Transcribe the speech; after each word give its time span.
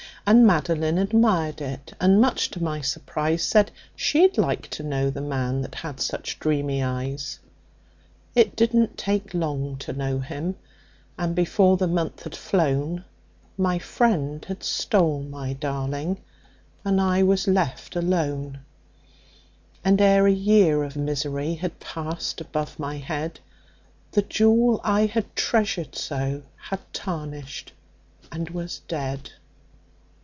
And 0.27 0.45
Madeline 0.45 0.99
admired 0.99 1.61
it, 1.61 1.93
and 1.99 2.21
much 2.21 2.51
to 2.51 2.63
my 2.63 2.79
surprise, 2.79 3.43
Said 3.43 3.71
she'd 3.95 4.37
like 4.37 4.69
to 4.69 4.83
know 4.83 5.09
the 5.09 5.19
man 5.19 5.61
that 5.63 5.73
had 5.73 5.99
such 5.99 6.37
dreamy 6.39 6.83
eyes. 6.83 7.39
"It 8.35 8.55
didn't 8.55 8.99
take 8.99 9.33
long 9.33 9.77
to 9.77 9.93
know 9.93 10.19
him, 10.19 10.55
and 11.17 11.33
before 11.33 11.75
the 11.75 11.87
month 11.87 12.21
had 12.23 12.35
flown 12.35 13.03
My 13.57 13.79
friend 13.79 14.45
had 14.45 14.61
stole 14.63 15.23
my 15.23 15.53
darling, 15.53 16.19
and 16.85 17.01
I 17.01 17.23
was 17.23 17.47
left 17.47 17.95
alone; 17.95 18.59
And 19.83 19.99
ere 19.99 20.27
a 20.27 20.31
year 20.31 20.83
of 20.83 20.95
misery 20.95 21.55
had 21.55 21.79
passed 21.79 22.39
above 22.39 22.77
my 22.77 22.97
head, 22.97 23.39
The 24.11 24.21
jewel 24.21 24.79
I 24.83 25.07
had 25.07 25.35
treasured 25.35 25.95
so 25.95 26.43
had 26.69 26.79
tarnished 26.93 27.73
and 28.31 28.51
was 28.51 28.81
dead. 28.87 29.31